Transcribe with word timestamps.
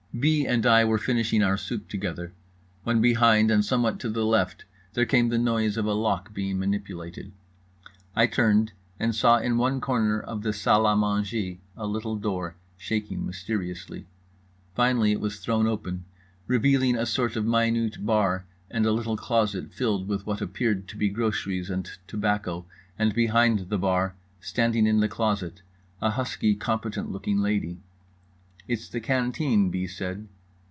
B. 0.19 0.45
and 0.45 0.65
I 0.65 0.83
were 0.83 0.97
finishing 0.97 1.41
our 1.41 1.55
soup 1.55 1.87
together 1.87 2.33
when 2.83 2.99
behind 3.01 3.49
and 3.49 3.63
somewhat 3.63 3.97
to 4.01 4.09
the 4.09 4.25
left 4.25 4.65
there 4.93 5.05
came 5.05 5.29
the 5.29 5.37
noise 5.37 5.77
of 5.77 5.85
a 5.85 5.93
lock 5.93 6.33
being 6.33 6.59
manipulated. 6.59 7.31
I 8.13 8.27
turned 8.27 8.73
and 8.99 9.15
saw 9.15 9.37
in 9.37 9.57
one 9.57 9.79
corner 9.79 10.19
of 10.19 10.43
the 10.43 10.51
salle 10.51 10.83
à 10.83 10.99
manger 10.99 11.59
a 11.77 11.87
little 11.87 12.17
door, 12.17 12.55
shaking 12.77 13.25
mysteriously. 13.25 14.05
Finally 14.75 15.13
it 15.13 15.21
was 15.21 15.39
thrown 15.39 15.65
open, 15.65 16.03
revealing 16.45 16.97
a 16.97 17.05
sort 17.05 17.37
of 17.37 17.45
minute 17.45 18.05
bar 18.05 18.43
and 18.69 18.85
a 18.85 18.91
little 18.91 19.15
closet 19.17 19.71
filled 19.73 20.09
with 20.09 20.25
what 20.27 20.41
appeared 20.41 20.89
to 20.89 20.97
be 20.97 21.07
groceries 21.07 21.69
and 21.69 21.89
tobacco; 22.05 22.65
and 22.99 23.15
behind 23.15 23.69
the 23.69 23.77
bar, 23.77 24.15
standing 24.41 24.85
in 24.87 24.99
the 24.99 25.07
closet, 25.07 25.61
a 26.01 26.09
husky, 26.11 26.53
competent 26.53 27.09
looking 27.09 27.37
lady. 27.39 27.79
"It's 28.67 28.87
the 28.87 29.01
canteen," 29.01 29.69
B. 29.71 29.85
said. 29.87 30.27